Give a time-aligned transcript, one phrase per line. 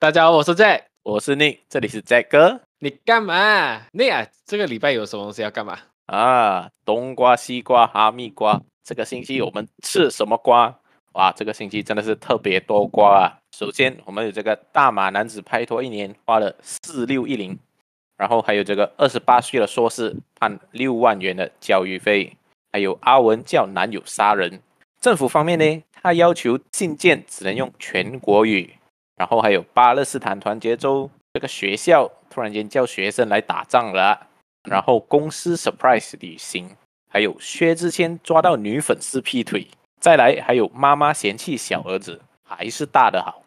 [0.00, 2.60] 大家好，我是 Jack，我是 Nick，这里是 Jack 哥。
[2.78, 5.76] 你干嘛？Nick 啊，这个礼拜有什么东西要干嘛？
[6.06, 8.62] 啊，冬瓜、西瓜、哈密瓜。
[8.84, 10.72] 这个星期我们吃什么瓜？
[11.14, 13.42] 哇，这个星期真的是特别多瓜啊！
[13.56, 17.58] 首先，我们有这个大马男子拍拖一年花了四六一零，
[18.16, 22.36] 然后还有这个二十八岁的硕士判六万元的教育费，
[22.72, 24.62] 还有阿文叫男友杀人。
[25.00, 28.74] 政府方面呢，他要求信件只能用全国语。
[29.18, 34.28] 然后还有巴勒斯坦团结州这个学校突然间叫学生来打仗了，
[34.70, 36.76] 然后公司 surprise 旅行，
[37.10, 39.66] 还有薛之谦抓到女粉丝劈腿，
[40.00, 43.42] 再来还有妈妈嫌弃小儿子还是大的好，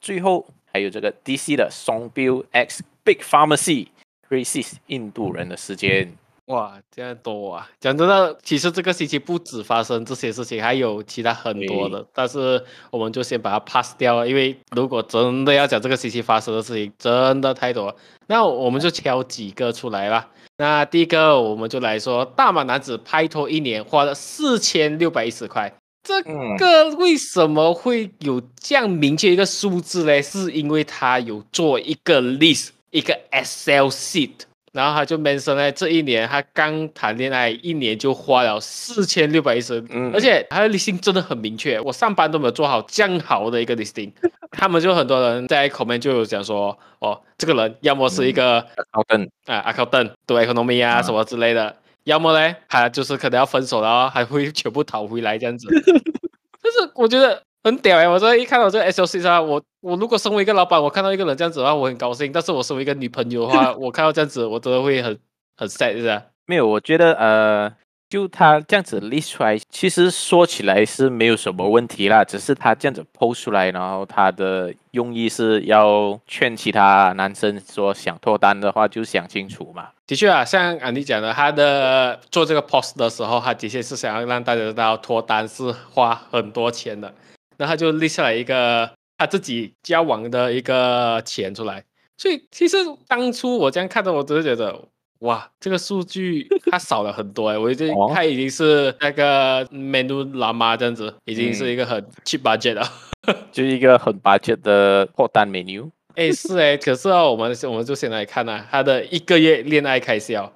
[0.00, 3.88] 最后还有这个 DC 的 Song Bill X Big Pharmacy
[4.28, 6.12] r a c i s 印度人的时间。
[6.46, 7.70] 哇，这样多啊！
[7.80, 17.96] 讲真的，其实这个星期不止发生这些事情，还有其他很多的，但是我们就先把它 pass 掉了，因为如果真的要讲这个星期发生的事情，真的太多了。
[18.26, 20.28] 那我们就挑几个出来吧。
[20.58, 25.74] 那第一个，我们就来说，大马男子拍拖一年花了四千六百一十块，
[26.06, 26.22] 这
[26.58, 30.22] 个为什么会有这样明确一个数字呢？
[30.22, 34.30] 是因为他有做一个 list，一个 Excel sheet。
[34.74, 44.10] 然后他就 mention 呢，这一年他刚谈恋爱一年就花了四千六百一十，嗯，而且他的 listing 真的很明确，我上班都没有做好这样好的一个 listing，
[44.50, 55.68] 他们就很多人在 comment 就有讲说，哦，这个人要么是一个 accountant 啊 accountant 读 economy 啊什么之类的，嗯、要么呢他就是可能要分手了，还会全部讨回来这样子，
[56.60, 57.40] 但是我觉得。
[57.64, 58.06] 很屌哎！
[58.06, 62.30] 我这一看到这个 S O C 啊，我我如果身为一个老板，我看到一个人这样子的话，我很高兴。
[62.30, 65.18] 但是我身为一个女朋友的话， 我看到这样子，我真的会很
[65.56, 66.22] 很 sad，是吧？
[66.44, 67.72] 没有，我觉得呃，
[68.10, 72.22] 就他这样子 list 出来，其实说起来是没有什么问题啦。
[72.22, 79.88] 只是他这样子 post 出来，然后他的用意是要劝其他男生说想脱单的话，就想清楚嘛。
[80.06, 87.10] 的确啊，像安迪讲的，他的做这个 post 的时候，他的确是想要让大家知道脱单是花很多钱的。
[87.56, 91.84] 然后他就列下来一个他自己交往的一个钱出来，
[92.18, 92.76] 所以其实
[93.06, 94.88] 当初我这样看的，我只是觉得
[95.20, 102.86] 哇，这个数据它少了很多哎，我觉得 他已经是那个 menu llama 这样子，已经是一个很 cheap budget 了，
[103.26, 105.90] 嗯、 就是一个很 budget 的破单 menu。
[106.16, 110.52] 哎，是哎，可是啊，我们我们就先来看啊，他的一个月恋爱开销，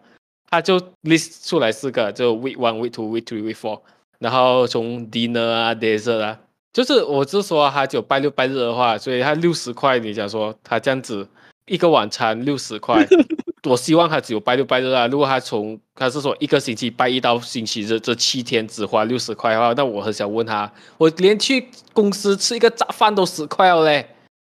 [0.50, 3.80] 他就 list 出来四个，就 week one、week two、week three、week four，
[4.18, 6.38] 然后从 dinner 啊、dessert 啊。
[6.72, 9.98] 就是我是说，他只有拜六拜日的话，所以他六十块。
[9.98, 11.26] 你想说他这样子
[11.66, 13.06] 一个晚餐六十块，
[13.68, 15.06] 我希望他只有拜六拜日啊。
[15.06, 24.06] 如果他从他是说一个星期拜一到星期日这七天只花六十块的话，那我很想问他，我连去公司吃一个早饭都十块了嘞，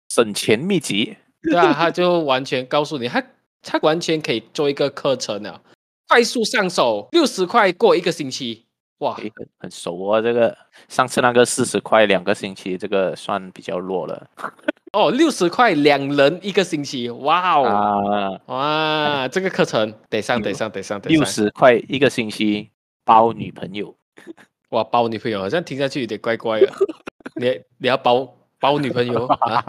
[0.09, 1.17] 省钱秘籍。
[1.43, 3.23] 对啊，他就完全告诉你，他
[3.61, 5.61] 他完全可以做一个课程了，
[6.07, 8.64] 快速上手，六十块过一个星期。
[8.99, 10.21] 哇，很很熟啊！
[10.21, 10.57] 这个
[10.87, 14.27] 上次那个四十块两个星期，这个算比较弱了。
[14.93, 21.17] 哦，六十块两人一个星期，哇哦，啊、哇，这个课程得上得上得上得上。
[21.17, 22.69] 六十块一个星期
[23.03, 23.93] 包女朋友，
[24.71, 26.71] 哇，包女朋友好像听上去有点怪怪的。
[27.35, 29.65] 你 你要包包女朋友啊？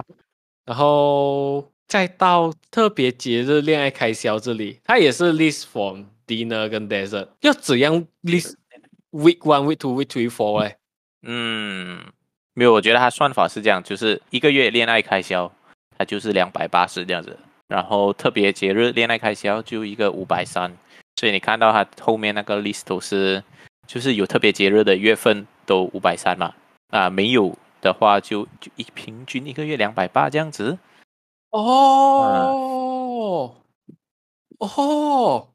[0.64, 8.06] 然后再到特别节日恋爱开销这里，它也是 list from dinner 跟 dessert，要怎样
[9.16, 10.76] list？Week one, week two, week three, four，哎，
[11.22, 12.04] 嗯，
[12.52, 15.50] 没有，我觉得他算法是这样，就是一个月恋爱开销，
[15.96, 17.38] 它就是两百八十这样子，
[17.68, 20.76] 然后特别节日恋爱开销就一个五百三，
[21.16, 23.42] 所以你看到他后面那个 list 都是，
[23.86, 26.54] 就是有特别节日的月份都五百三嘛，
[26.90, 30.78] 啊，没有的话就就一平均一个月两百八这样子。
[31.50, 33.56] 哦，
[34.58, 35.48] 哦，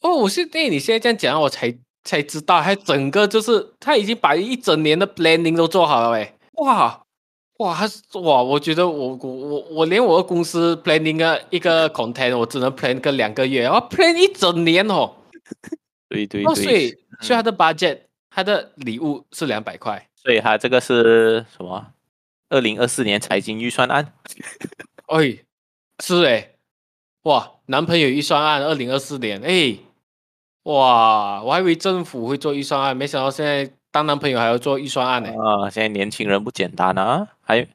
[0.00, 1.76] 哦，我是对你现在这样讲，我才。
[2.04, 7.00] 才知道，他整个就是他已经把一整年的 planning 都做好了哎，哇
[7.58, 7.88] 哇，他
[8.20, 15.14] 哇，我觉得我我我我连我的公司 planning 个一个 content 我只能 plan 个两个月，我 plan 一整年哦。
[16.08, 16.90] 对对对，哦、所以
[17.20, 21.86] 所以他的 budget，他的礼物是两百块，所以他这个是什么？
[22.50, 24.12] 二零二四年财经预算案？
[25.06, 25.38] 哎，
[26.02, 26.50] 是哎，
[27.22, 29.76] 哇，男朋友预算案二零二四年哎。
[30.64, 35.28] 哇，我还以为政府会做预算案，没想到现在当男朋友还要做预算案呢。
[35.28, 37.66] 啊，现在年轻人不简单啊，还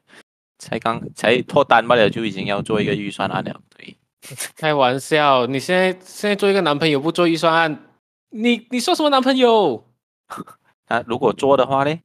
[0.58, 3.60] 才刚才脱单罢了，就已经要做一个预算案了。
[3.76, 3.96] 对，
[4.56, 7.78] 开玩笑，你现在现在做一个男朋友不做预算案，
[8.30, 9.84] 你你说什么男朋友？
[10.86, 12.00] 啊，如果做的话呢，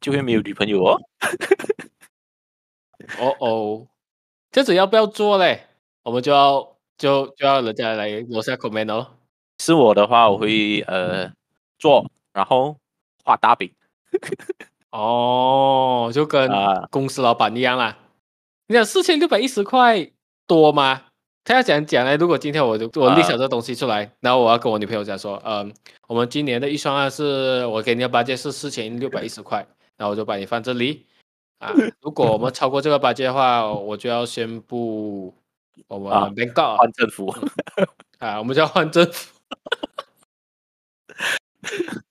[0.00, 1.00] 就会没有女朋友哦。
[3.20, 3.86] 哦哦，
[4.50, 5.68] 这样子要不要做嘞？
[6.02, 9.14] 我们就要就就要人家来留下 comment 哦。
[9.68, 11.30] 是我的话，我会呃
[11.78, 12.74] 做，然后
[13.22, 13.70] 画大饼。
[14.90, 16.50] 哦，就跟
[16.90, 17.84] 公司老板一样啦。
[17.84, 17.98] 啊、
[18.68, 20.10] 你讲四千六百一十块
[20.46, 21.02] 多吗？
[21.44, 25.70] 他要讲讲呢，如果今天我就我立想这东西出来，啊、然后我要跟我女朋友讲说，嗯，
[26.06, 29.58] 我们今年的预算案是我给你的 budget 是四千六百一十块，
[29.98, 31.04] 然后我就把你放这里
[31.58, 31.70] 啊。
[32.00, 35.34] 如果我们超过这个 budget 的话，我就要宣布
[35.88, 37.28] 我们被告换政府
[38.18, 39.37] 啊，我们就要换政府啊。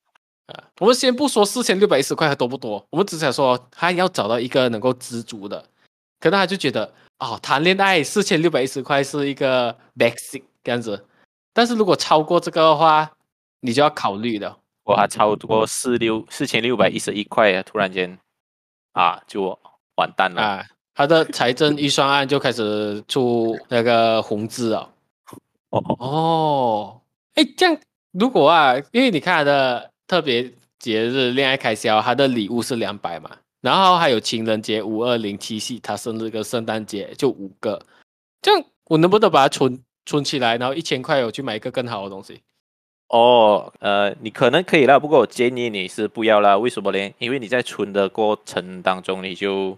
[0.79, 5.61] 我们先不说四千六百一十块还多不多，我们只想说他要找到一个能够知足的，
[6.19, 6.93] 可能他就觉得。
[7.19, 11.03] 哦，谈恋爱四千六百一十块是一个 basic 这样子，
[11.51, 13.11] 但是如果超过这个的话，
[13.61, 14.59] 你就要考虑了。
[14.83, 18.19] 哇，超过四六四千六百一十一块啊，突然间
[18.91, 19.57] 啊，就
[19.95, 20.63] 完蛋了啊！
[20.93, 24.87] 他的财政预算案就开始出那个红字啊。
[25.69, 27.01] 哦哦，
[27.37, 27.77] 哎，这样
[28.11, 33.29] 如果啊，因为你看他的特别节日恋爱开销，他的礼物是两百嘛。
[33.61, 37.79] 然后还有情人节、五二零、七夕，他生日跟圣诞节就五个，
[38.41, 40.57] 这样我能不能把它存存起来？
[40.57, 42.41] 然后一千块我去买一个更好的东西？
[43.09, 46.57] 哦，呃，你可能可以啦，不过我建议你是不要啦。
[46.57, 47.13] 为什么呢？
[47.19, 49.77] 因为你在存的过程当中，你就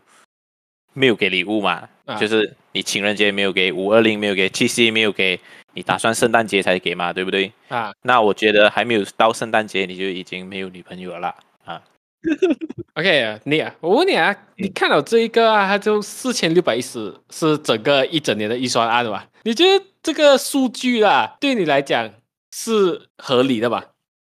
[0.94, 5.40] 没有给礼物嘛，啊、就是你情人节没有给，五二零没有给，七夕没有给，
[5.74, 7.52] 你打算圣诞节才给嘛，对不对？
[7.68, 11.36] 啊，那我觉得还没有到圣诞节，你就已经没有女朋友了啦。
[11.66, 11.82] 啊。
[12.96, 19.26] OK，你啊，我问你啊，你看到这一个啊，它就四千六百一十，是整个一整年的预算案吧？
[19.44, 22.12] 你觉得这个数据啊，对你来讲
[22.52, 23.86] 是合理的吧？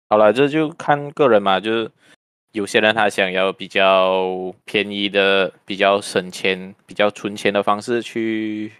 [0.08, 1.92] 好了，这就看个人嘛，就是
[2.52, 8.72] 有些人他想要比较便宜的、比较省钱、比较存钱的方式去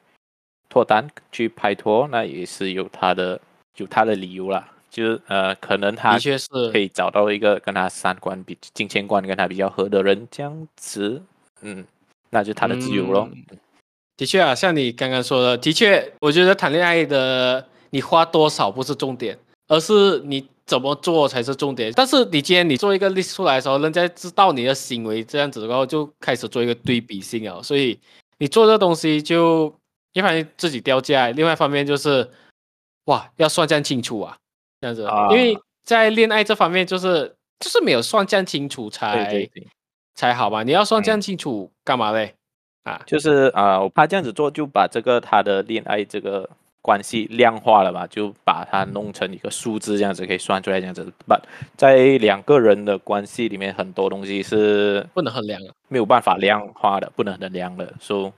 [0.70, 3.40] 脱单、去拍拖，那也是有他的
[3.78, 4.68] 有他的理由啦。
[4.90, 11.24] 就是呃，可能他的确是可以找到一个跟他三观比金钱观跟他比较合的人，这样子，
[11.62, 11.86] 嗯，
[12.30, 13.30] 那就他的自由咯。
[13.32, 13.58] 嗯、
[14.18, 19.40] 的确啊，像你刚刚说的，的确，我觉得谈恋爱的你花多少不是重点，
[19.72, 21.94] 而是你怎么做才是重点。
[21.96, 27.62] 但是你今天你做一个 list 出来的时候，人家知道你的行为这样子，然后就开始做一个对比性啊。
[27.64, 27.98] 所以
[28.38, 29.74] 你做这东西就
[30.12, 32.30] 一方面自己掉价，另外一方面就是
[33.06, 34.36] 哇，要算账清楚啊。
[34.82, 39.48] 这样子，因为在恋爱这方面，就是就是没有算账清楚才
[40.16, 40.64] 才好吧？
[40.64, 42.36] 你要算账清楚干嘛嘞？
[42.84, 46.50] 嗯、啊，就是啊，我怕这样子做就把这个他的恋爱这个
[46.82, 51.12] 关系量化了吧，就把它弄成一个数字，这样子可以算出来，这样子。
[51.28, 51.42] But
[51.78, 57.94] 在两个人的关系里面，很多东西是不能衡量的，没有办法量化的，不能衡量的。
[58.00, 58.32] 所以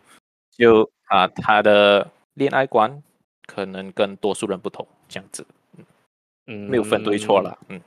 [0.58, 3.02] 就啊，他的恋爱观
[3.46, 5.46] 可能跟多数人不同，这样子。
[6.48, 7.80] 嗯，没有分对错了，嗯，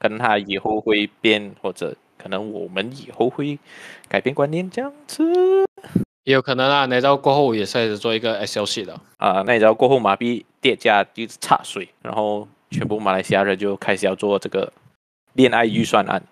[0.00, 3.56] 可能他以后会变，或者可能我们以后会
[4.08, 5.22] 改变观念，这样子
[6.24, 6.86] 也有可能啊。
[6.86, 14.72] 那招过后也是做一个 Excel sheet 的啊，那招过后马币跌价一直插水，然后全部马来西亚人就开始要做这个
[15.34, 16.22] 恋爱预算案。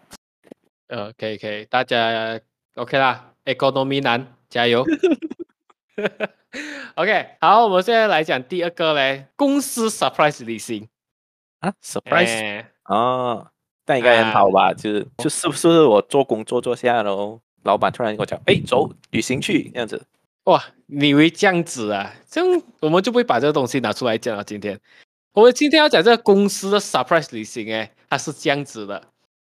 [0.88, 2.40] 呃，可以可以，大家
[2.74, 4.84] OK 啦，Economy 男加油。
[6.96, 10.88] OK，好，我们现在来讲第二个嘞，公司 surprise 旅行。
[11.60, 13.46] 啊，surprise 哦，
[13.84, 14.72] 但应该很好吧？
[14.72, 20.02] 就是就是不是我做工作做下喽，老板突然跟我讲，哎，走旅行去这样子。
[20.44, 22.14] 哇，你以为这样子啊？
[22.28, 24.42] 这样我们就不会把这个东西拿出来讲了。
[24.44, 24.78] 今天
[25.32, 29.08] 我们今天要讲这个公司的 surprise 旅行，哎，它是这样子的。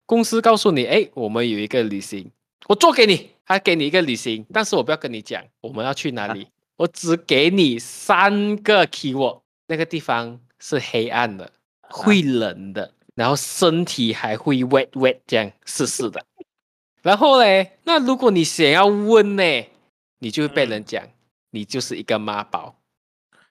[0.07, 2.31] 公司告诉你，哎，我们有一个旅行，
[2.67, 11.51] 我做给你，他给你一个旅行，但是我不要跟你讲我们要去哪里，啊、我只给你三个 keyword，那个地方是黑暗的。
[11.95, 16.25] 会冷的，然后身体还会 wet wet 这样湿湿的，
[17.03, 19.43] 然后嘞，那如果你想要问呢，
[20.21, 21.03] 你就会被人讲，
[21.51, 22.77] 你就是一个妈宝，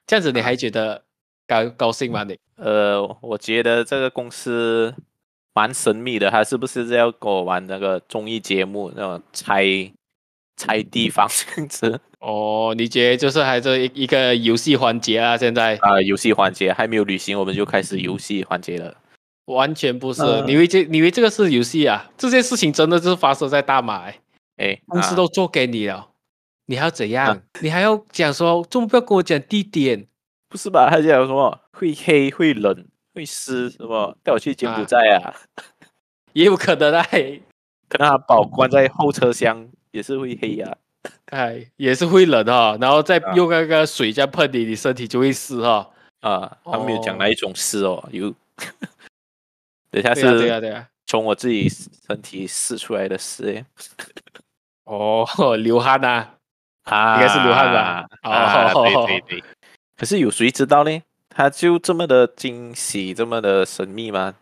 [0.06, 1.04] 这样子你还觉得
[1.46, 2.24] 高高兴吗？
[2.24, 2.38] 你？
[2.56, 4.94] 呃，我觉得这个公司
[5.52, 9.64] 蛮神秘的，他是不是要跟我玩那个综艺节目那种猜
[10.56, 12.00] 猜地方这样子？
[12.20, 15.36] 哦，你觉得就是还是一一个游戏环节啊？
[15.36, 18.96] 现在啊，游戏环节还没有旅行，我们就开始游戏环节了。
[19.46, 22.10] 完全不是，呃、你以为这你以为这个是游戏啊？
[22.16, 24.18] 这件事情真的就是发生在大马哎！
[24.58, 26.08] 哎，公司都做给你了，啊、
[26.66, 27.26] 你还要怎样？
[27.28, 30.06] 啊、你还要讲说，怎么不要跟我讲地点？
[30.48, 30.88] 不是吧？
[30.88, 35.28] 他讲什么会黑、会冷、会湿，什么带我去柬埔寨啊？
[35.28, 35.34] 啊
[36.34, 37.02] 也有可能啊，
[37.88, 40.76] 可能他宝关在后车厢也是会黑呀、啊。
[41.26, 45.90] 哎，也是会冷哈，然后再用那个水这样喷你，你身体就会湿哈。
[46.20, 48.32] 啊，他没有讲哪一种湿哦，有。
[49.92, 53.62] 等一下是，对啊对啊，从我自己身体试出来的湿。
[54.84, 55.26] 哦，
[55.60, 56.26] 流汗呐，
[56.84, 58.06] 啊，应该是流汗吧？
[58.22, 59.44] 啊，对对对。
[59.96, 61.02] 可是有谁知道呢？
[61.28, 64.34] 他就这么的惊喜，这么的神秘吗？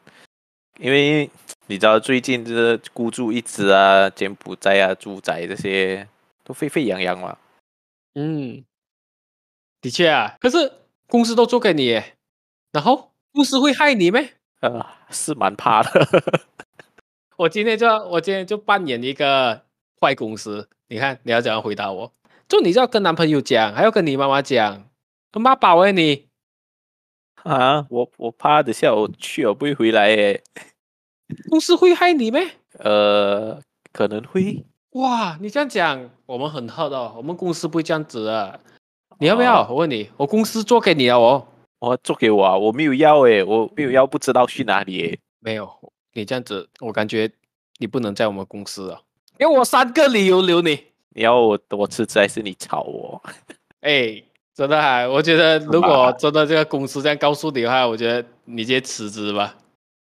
[0.79, 1.29] 因为
[1.67, 6.07] 你知道最近这个孤注一掷啊、柬埔寨啊、住宅这些
[6.45, 7.37] 都沸沸扬扬嘛。
[8.15, 8.65] 嗯，
[9.81, 10.37] 的确啊。
[10.41, 10.73] 可是
[11.09, 12.01] 公司都做给你，
[12.71, 14.21] 然后公司会害你吗？
[14.61, 15.91] 呃，是蛮怕的。
[17.37, 19.63] 我今天就我今天就扮演一个
[20.01, 22.13] 坏公司，你看你要怎样回答我？
[22.49, 24.85] 就你就要跟男朋友讲，还要跟你妈妈讲，
[25.33, 26.29] 妈宝哎你。
[27.43, 30.43] 啊，我我怕等下我去我不会回来诶。
[31.49, 32.47] 公司会害你咩？
[32.79, 33.63] 呃，
[33.93, 34.67] 可能会。
[34.91, 38.61] 哇，你这样讲，我们很好的，我们公司不会这样子的。
[39.19, 39.63] 你要不要？
[39.63, 41.49] 哦、我问你，我公司做给你啊，我。
[41.81, 45.19] 我做给我啊，我没有要诶，我没有要，不知道去哪里诶。
[45.41, 45.69] 没有，
[46.13, 47.31] 你这样子，我感觉
[47.79, 49.01] 你不能在我们公司啊。
[49.39, 50.79] 给我三个理由留你。
[51.15, 53.23] 你要我我辞职还是你炒我？
[53.83, 54.23] 哎。
[54.53, 59.57] 真的哈，我觉得如果真的这个公司这样告诉你的话，我觉得你直接辞职吧。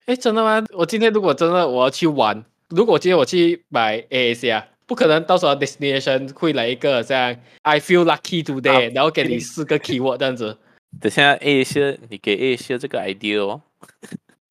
[0.05, 0.63] 哎，真的吗？
[0.73, 10.55] 我今天如果真的我要去玩，如果今天我去买 AS 啊，不可能到时候 destination 会来一个这样 I feel lucky today，、啊、然后给你四个 keyword 这样子。
[10.99, 13.61] 等下 A 一下你给 A 一下这个 idea 哦。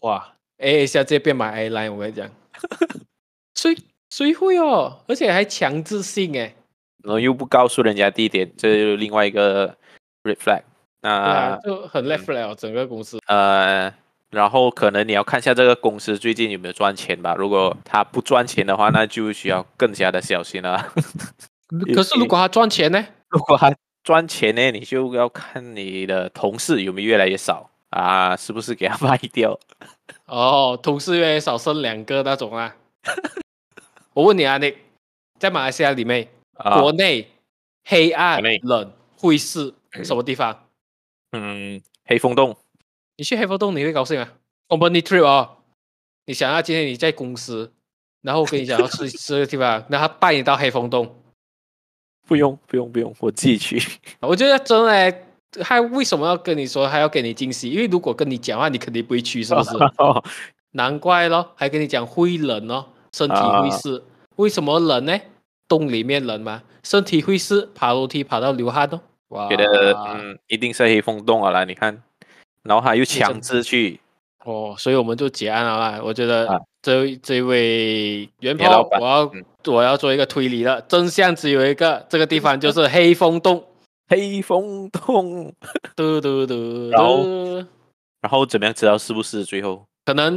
[0.01, 2.29] 哇，A 一下这边买 airline 我跟你讲，
[3.55, 3.77] 谁
[4.11, 5.01] 谁会哦？
[5.09, 6.55] 而且还强制性哎，
[7.05, 9.77] 然后又不告诉人家地点，这是另外一个。
[10.25, 10.63] Red flag，
[11.01, 13.19] 那、啊、就很 red flag 整个公司。
[13.27, 13.93] 呃，
[14.31, 17.35] 然后可能你要看一下这个公司最近有没有赚钱吧。
[17.37, 20.93] 如果他不赚钱的话，那就需要更加的小心了。
[21.93, 23.05] 可是如果他赚钱呢？
[23.31, 29.59] 如果他赚钱呢，你就要看你的同事有没有越来越少啊，是不是给他卖掉？
[30.27, 32.77] 哦，同事越来越少，剩两个那种啊。
[34.15, 34.75] 我问你啊，你
[35.39, 37.29] 在马来西亚里面，啊、国内
[37.85, 39.75] 黑暗冷会是？
[40.03, 40.69] 什么地方？
[41.33, 42.57] 嗯，黑风洞。
[43.17, 44.33] 你去黑风洞你会高兴啊
[44.69, 45.59] ？Company trip 哦，
[46.27, 47.73] 你想要今天你在公司，
[48.23, 51.22] 然后我跟你讲要去 这个地方，那他带你到黑风洞。
[52.33, 53.79] 不用不用不用，我自己去。
[54.21, 55.15] 我觉得真的，
[55.61, 57.69] 他为什么要跟你说，还要给你惊喜？
[57.69, 59.77] 因为如果跟你讲的话，你肯定不会去，是不是？
[59.99, 60.25] 哦、
[60.73, 63.99] 难怪咯，还跟你讲会冷哦，身体会湿。
[63.99, 64.03] 啊、
[64.37, 65.21] 为什么冷呢？
[65.69, 66.63] 洞里面冷吗？
[66.83, 68.99] 身体会湿，爬楼梯爬到流汗哦。
[69.29, 71.51] 我觉得嗯，一定是黑风洞啊！
[71.51, 72.03] 啦，你看，
[72.63, 74.01] 然后他又强制去
[74.47, 76.01] 哦，所以我们就结案了啦！
[76.03, 76.49] 我觉得
[76.81, 83.65] 这这位元宝，我要、嗯、我要做一个推理了，真相只有一个，这个地方就是黑风洞，
[84.09, 85.53] 黑风洞，
[85.97, 87.25] 嘟嘟嘟，然后
[88.21, 89.85] 然后怎么样知道是不是最后？
[90.05, 90.35] 可能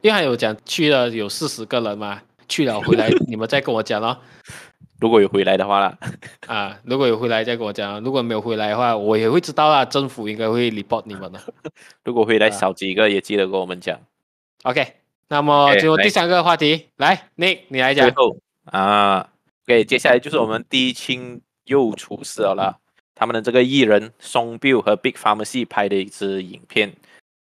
[0.00, 4.18] 因为还有讲去了有四十个人嘛，去了回来你们再跟我讲咯。
[5.00, 5.98] 如果有回来的话啦，
[6.46, 9.84] 啊，如果有回来再跟我讲，如果没有回来的话，我也会知道啦。
[9.84, 11.38] 政府应该会 report 你们的。
[12.04, 14.00] 如果回来少几个，也记得跟我们讲。
[14.62, 14.94] OK，
[15.28, 18.06] 那么就第三个话题，来，Nick，你来讲。
[18.06, 19.28] 最后啊
[19.64, 22.80] ，OK，接下来就是我们低清又出事了。
[23.14, 26.92] 他们的这个艺人 Song Bill 和 Big Pharmacy 拍的一支影片，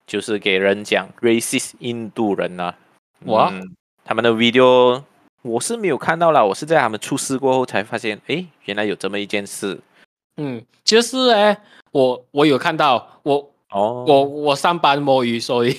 [0.08, 2.78] 就是给人讲 racist 印度人呐、啊。
[3.26, 5.04] 哇、嗯，他们的 video。
[5.42, 9.80] 我是没有看到啦，我是在他们出事过后才发现，哎，原来有这么一件事。
[10.36, 11.62] 嗯，就是哎，
[11.92, 15.78] 我我有看到，我哦，我我上班摸鱼，所以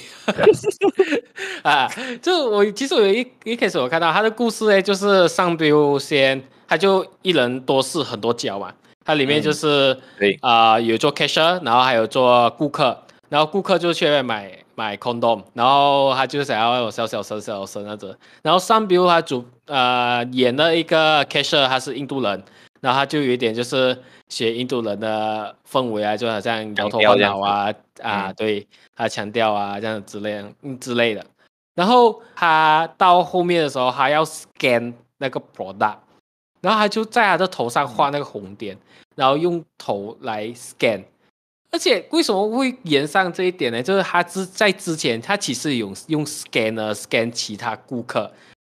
[1.62, 1.88] 啊，
[2.22, 8.72] 就我其实我一一开始我看到他的故事哎，就是 Song Bill 先，他就一人多事很多角嘛，
[9.04, 12.96] 他里面就是对啊，有做 cashier，然后还有做顾客，
[13.28, 14.56] 然后顾客就去买。
[14.76, 18.14] 买 condom，然后他就想要有小小声、小小声那种。
[18.40, 22.42] 然后上比如他主呃演了一个 cashier，他是印度人，
[22.80, 23.94] 然后他就有一点就是
[24.30, 30.42] 学印度人的氛围啊，就好像摇头晃脑啊啊，嗯、对他强调啊这样之类
[30.80, 31.26] 之类的。
[31.74, 35.98] 然后他到后面的时候，他要 scan 那个 product，
[36.62, 38.76] 然后他就在他的头上画那个红点，
[39.16, 41.02] 然后用头来 scan。
[41.72, 43.80] 而且为什么会延上这一点呢？
[43.80, 48.30] 就是他之在之前，他其实有用 scanner scan 其他顾客，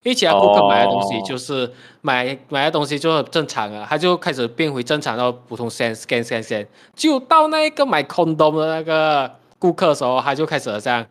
[0.03, 1.71] 因为其他顾客买的东西就是、oh.
[2.01, 11.07] 买买的东西就很正常啊，他就开始变回正常，到普通 scan scan scan scan，就到那一个买 condom 的那个顾客的时候，他就开始这样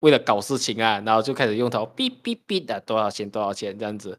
[0.00, 4.18] 为了搞事情啊，然后就开始用头哔哔哔的多少钱多少钱这样子，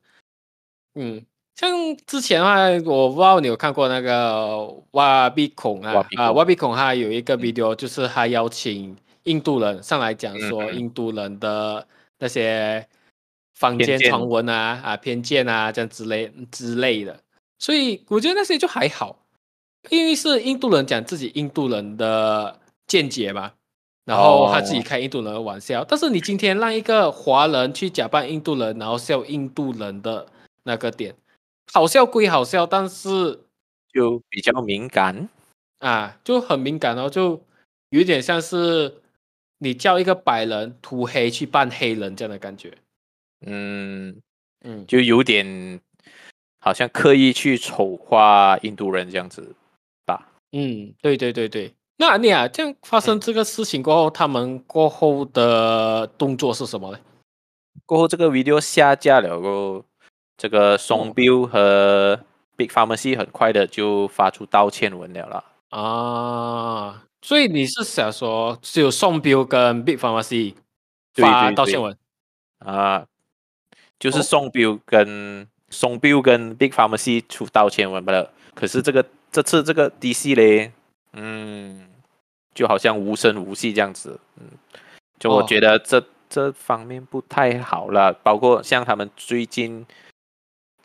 [0.95, 1.21] 嗯，
[1.55, 1.69] 像
[2.07, 11.85] 之前的话，我不知道你有看过那个挖鼻孔啊啊，挖鼻孔他有一个 video，就是他邀请印度人上来讲说印度人的
[12.19, 12.87] 那些
[13.63, 17.17] 坊间传闻啊啊偏见啊这样之类之类的，
[17.59, 19.23] 所以我觉得那些就还好，
[19.89, 23.53] 因为是印度人讲自己印度人的见解嘛，
[24.03, 30.27] 然后他自己开印度人的玩笑，但是你今天让一个华人去假扮印度人，然后笑印度人的
[30.63, 31.15] 那个点。
[31.71, 33.39] 好笑归好笑，但是
[33.93, 35.29] 就比较敏感。
[35.79, 37.41] 啊，就很敏感哦，就
[37.91, 39.01] 有点像是
[39.59, 42.73] 你叫一个白人涂黑去扮黑人这样的感觉，
[43.45, 44.21] 嗯
[44.65, 45.79] 嗯，就有点
[46.59, 49.55] 好像刻意去丑化印度人这样子
[50.05, 50.29] 吧。
[50.51, 51.73] 嗯，对对对对。
[51.97, 56.99] 那你啊，这样发生这个事情过后，嗯、他们过后的动作是什么呢？
[57.85, 59.85] 过后这个 video 下架了过
[60.37, 62.19] 这个松 bill 和
[62.55, 65.43] Big Pharmacy 很快的就发出道歉文了啦。
[65.69, 70.55] 啊，所以你是想说只有宋标跟 Big Pharmacy
[71.13, 71.97] 发道歉文？
[72.59, 73.05] 啊，
[74.03, 78.29] 就是宋标跟宋标跟 Big Pharmacy 出道歉文不了。
[78.53, 80.71] 可是这个这次这个 DC 嘞，
[81.13, 81.87] 嗯，
[82.53, 84.19] 就好像无声无息这样子。
[84.37, 84.45] 嗯，
[85.19, 89.85] 就我觉得这、哦、这方面不太好了，包括像他们最近。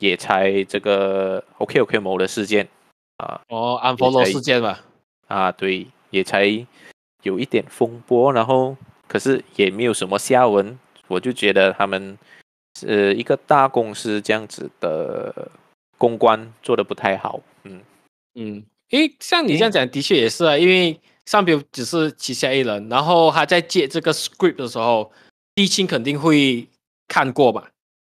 [0.00, 2.68] 也才这个 OKOKMO 的事件
[3.16, 4.78] 啊，哦，unfollow 事件吧，
[5.26, 6.44] 啊，对，也才
[7.24, 8.76] 有一点风波，然后
[9.08, 12.16] 可是也没有什么下文，我就觉得他们
[12.86, 15.50] 是一个大公司这样子的
[15.96, 17.80] 公关做的不太好，嗯
[18.34, 25.10] 嗯，因为像你这样讲，的确也是啊，因为上边只是旗下艺人，然后他在接这个 script 的时候，
[25.54, 26.66] 地青肯定会
[27.08, 27.68] 看过吧。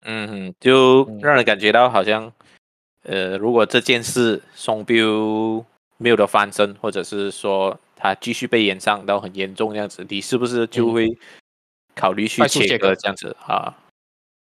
[0.07, 2.33] 嗯哼，就让人感觉到好像，
[3.03, 5.65] 呃，如果这件事双标
[5.99, 11.17] 没有的翻身，或者是说他继续被延上到很严重这样子，你是不是就会
[11.95, 13.77] 考虑去切割这样子啊？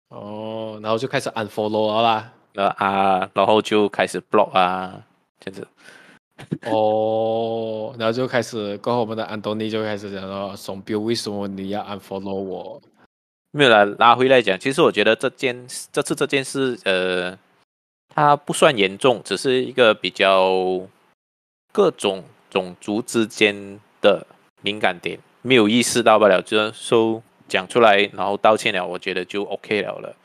[0.09, 5.03] 哦，然后就开始 unfollow 啦，呃啊，然后就开始 block 啊，
[5.41, 5.67] 这样子。
[6.71, 12.81] 哦，然后就开始，过后我们的安东尼就开始讲说，宋彪为什么你要 unfollow 我？
[13.53, 17.39] 没有啦，拉回来讲，其实我觉得这件这次这件事，呃，
[18.09, 20.81] 它不算严重，只是一个比较
[21.73, 24.27] 各种种族之间的
[24.61, 30.17] 敏感点，没有意识到不了，就是说讲出来，然后道歉了，我觉得就 OK 了了。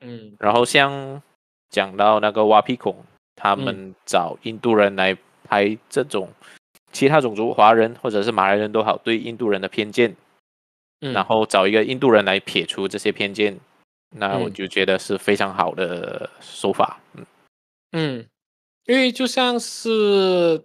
[0.00, 1.22] 嗯，然后像
[1.70, 3.04] 讲到那个挖鼻孔，
[3.36, 5.16] 他们找印度人来
[5.48, 6.28] 拍这种
[6.92, 10.14] 其他种族华人或者是马来人都好，对印度人的偏见。
[11.12, 13.60] 然后找一个印度人来撇除这些偏见，
[14.16, 16.98] 那我就觉得是非常好的手法。
[17.12, 17.26] 嗯
[17.92, 18.26] 嗯，
[18.86, 20.64] 因为就像是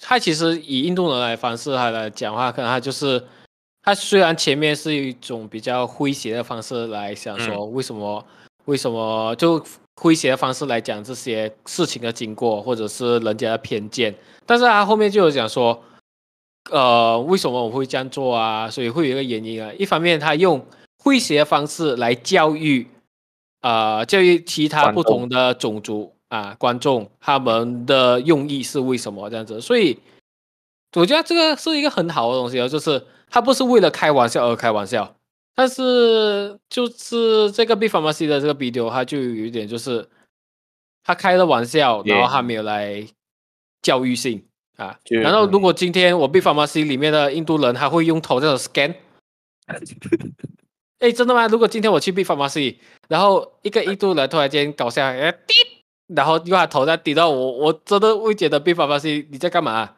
[0.00, 3.22] 他其实以印度人来方式他来讲话，可能他就是
[3.84, 14.14] 他虽然前面是一种比较诙谐的方式来想说为什么、嗯、为什么就诙谐的方式来讲这些事情的经过或者是人家的偏见，
[14.46, 15.82] 但是他后面就有讲说。
[16.70, 18.70] 呃，为什么我会这样做啊？
[18.70, 19.70] 所以会有一个原因啊。
[19.78, 20.66] 一方面，他用
[21.02, 22.86] 诙谐的方式来教育，
[23.60, 29.60] 呃，教育其他不同的种族啊观众，他们的用意是为什么这样子？
[29.60, 29.98] 所以
[30.94, 35.16] 我觉得这个是一个很好的东西啊，就是他不是为了开玩笑而开玩笑，
[35.56, 40.08] 但是就是这个 Big Pharmacy 的这个 video，他就有一点就是
[41.02, 43.04] 他开了玩笑，然后他没有来
[43.82, 44.44] 教育性。
[44.76, 48.94] 啊，然后如果今天我 Big Pharmacy 里面的印度人，他会用头这种 scan？
[51.00, 51.48] 哎，真的吗？
[51.48, 52.76] 如果今天我去 Big Pharmacy，
[53.08, 55.54] 然后一个印度人突然间搞笑，哎，滴，
[56.14, 59.96] 然后用他头在滴到我，我真的会觉得 Big Pharmacy 你在干嘛？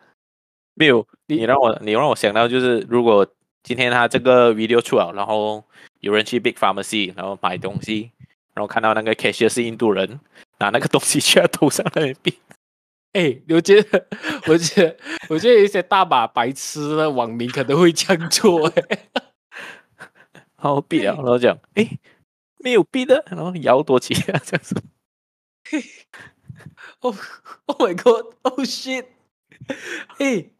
[0.79, 3.27] 没有，你让我你让我想到就是，如果
[3.63, 5.65] 今天他这个 video 出来，然后
[6.01, 8.13] 有人去 Big Pharmacy，然后买东西，
[8.55, 10.21] 然后看到那个 cashier 是印度人，
[10.59, 12.37] 拿那个东西去他头上那边。
[13.15, 14.07] 哎、欸，我觉得，
[14.47, 14.97] 我觉得，
[15.31, 19.09] 我觉得有一些大把白痴的网民可能会这样做，哎，
[20.57, 21.99] 好闭了，然后讲，哎、欸，
[22.59, 24.75] 没有闭的，然后摇多起啊，这样子，
[25.71, 25.83] 嘿
[27.01, 27.17] ，Oh
[27.65, 29.07] Oh my God，Oh shit，
[30.19, 30.51] 哎，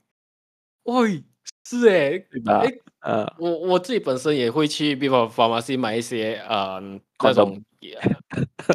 [0.87, 1.23] 喂，
[1.65, 2.61] 是哎，对吧？
[2.65, 7.63] 哎，呃，我我自己本身也会去，B 方 pharmacy 买一些，嗯，那种，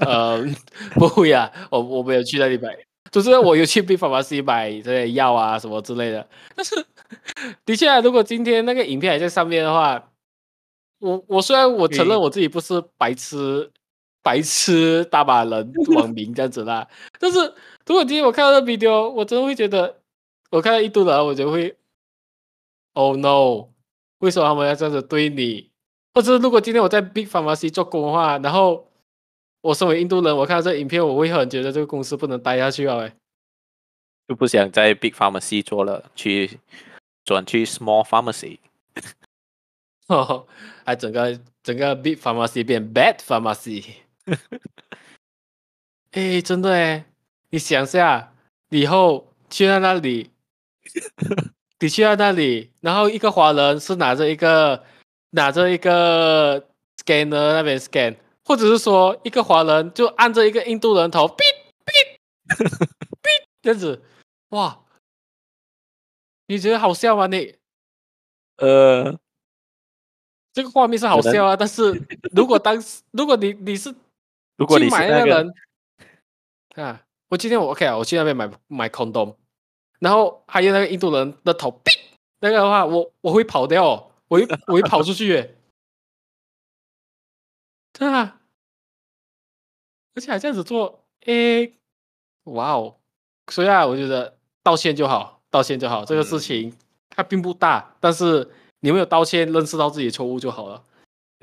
[0.06, 0.43] 呃，
[0.95, 2.69] 不会啊，我我没有去那里买。
[3.12, 6.74] 就是我有去 Big Pharmacy 买这些药啊什么之类的，但是
[7.65, 10.12] 的确啊，如果今天那个影片还在上面的话，
[11.00, 13.69] 我我虽然我承认我自己不是白痴
[14.24, 16.88] 白痴大把人 网民这样子啦。
[17.19, 17.38] 但是
[17.86, 19.93] 如果今天我看到这 video，我真的会觉得，
[20.50, 21.76] 我看到一度人，我就会
[22.93, 23.69] ，Oh no，
[24.19, 25.71] 为什么他们要这样子对你？
[26.13, 28.91] 或者如果今天我在 Big Pharmacy 做工的话，然后
[29.62, 32.97] 我身为印度人，我看到这影片，我会很觉得这个公司不能待下去啊！
[32.99, 33.15] 哎，
[34.27, 36.60] 就不想在 Big Pharmacy 做了，去
[37.23, 38.60] 转去 Small Pharmacy。
[40.08, 40.45] 哦，
[40.86, 43.86] 还整个整个 Big Pharmacy 变 Bad Pharmacy。
[46.12, 47.06] 哎，真的哎，
[47.51, 48.34] 你想下，
[48.69, 50.32] 以后去到那里，
[51.82, 54.82] 你去到那里，然后一个华人是拿着一个
[55.32, 56.62] 拿着一个
[56.98, 58.15] scanner 那边 scan，
[58.46, 61.41] 或者是说一个华人就按着一个印度人头，哔
[61.84, 61.91] 哔
[62.56, 64.02] 哔，这样子，
[64.50, 64.80] 哇，
[66.46, 67.28] 你觉得好笑吗？
[67.28, 67.56] 你，
[68.58, 69.20] 呃。
[70.54, 73.96] 这个画面是好笑啊，但是如果当时如果你你是
[74.58, 75.54] 如果你是买那个人
[76.76, 79.34] 啊，我今天我 OK 啊，我去那边买买 condom，
[80.02, 81.82] 然后还有那个印度人的头，
[82.42, 85.56] 那个的话我我会跑掉，我会我会跑出去耶，
[87.98, 88.42] 对啊，
[90.16, 91.74] 而且还这样子做，诶，
[92.44, 92.98] 哇哦，
[93.50, 96.76] 所以啊，我觉得道歉就好，道歉就好，这个事情
[97.10, 98.52] 它并不大，但是。
[98.84, 100.84] 你没有道歉，认识到自己的错误就好了。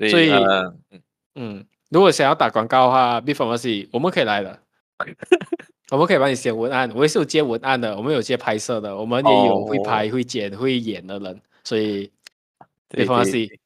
[0.09, 0.75] 所以，呃、
[1.35, 4.61] 嗯，如果想要打广告的话，Big Pharmacy 我们可以来的，
[5.91, 12.11] 我们可以帮你写文案，我也是有接文案的，我们有接拍摄的，我们也有会拍、哦、会剪、会演的人，所以
[12.89, 13.57] Big Pharmacy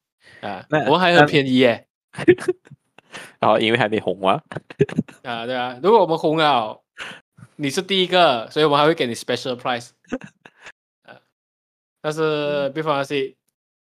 [0.41, 1.87] 啊，我们还很便宜耶。
[3.39, 4.41] 然后因为还没红啊，
[5.23, 6.81] 啊对啊，如果我们红了，
[7.57, 9.89] 你是第一个，所以我们还会给你 special price。
[12.01, 13.35] 但是 Big Pharmacy。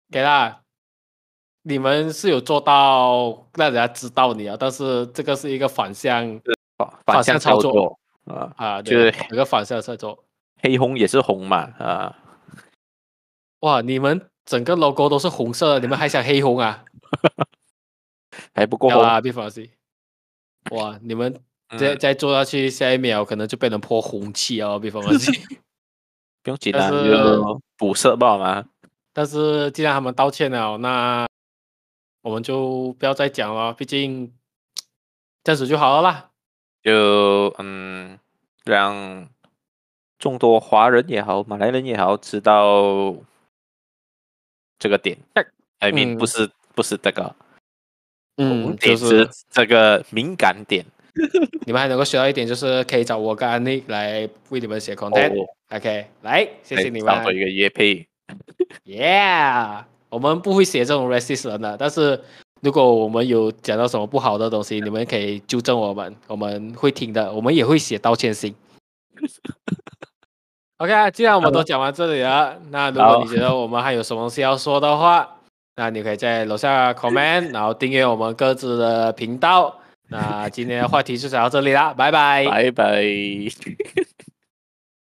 [0.09, 0.61] 给啦，
[1.63, 6.39] 你们是有做到让人家知道你啊，但是这个是一个反向，
[7.05, 10.23] 反向操作，反向操作啊啊，就是一个反向操作，
[10.61, 12.17] 黑红也是红嘛啊，
[13.61, 16.85] 哇，你们整个 logo 都是红色的，你们还想黑红啊？
[18.53, 19.71] 还不够红啊，Big Pharmacy，
[20.71, 21.39] 哇，你们
[21.77, 25.57] 再再做下去，下一秒可能就被人泼红漆哦，Big Pharmacy，
[26.43, 28.65] 不用紧张，就补色吧嘛。
[29.13, 31.27] 但是既然他们道歉了，那
[32.21, 34.31] 我们就不要再讲了，毕竟
[35.43, 36.26] 这样子就好了啦。
[36.87, 38.17] 就嗯，
[38.63, 39.27] 让
[40.17, 43.13] 众多华人也好，马来人也好，知道
[44.79, 45.17] 这个点。
[45.79, 47.35] I mean，不是不是这个，
[48.37, 50.85] 嗯，就是这个敏感点。
[51.67, 55.45] 你们还能够学到一点，就是可以找我跟安妮来为你们写 content。
[55.71, 57.07] OK，来，谢谢你们。
[57.07, 58.07] 当做一个业配。
[58.85, 62.23] Yeah，我们不会写这种 racist 人的，但是
[62.61, 68.53] 如果我们有讲到什么不好的东西，你们可以纠正我们，我们会听的，我们也会写道歉信。
[70.77, 75.37] OK，既然我们都讲完这里了，那如果你觉得我们还有什么东西要说的话，
[75.75, 79.75] 那你可以在楼下 comment，然后订阅我们各自的频道。
[80.09, 83.03] 那今天的话题就讲到这里啦，拜拜，拜拜。